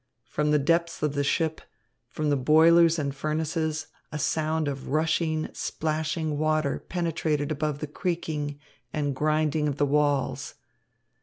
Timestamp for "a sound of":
4.11-4.87